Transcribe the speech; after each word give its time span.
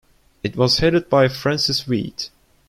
It 0.41 0.55
was 0.57 0.79
headed 0.79 1.11
by 1.11 1.27
Francis 1.27 1.87
Wheat. 1.87 2.31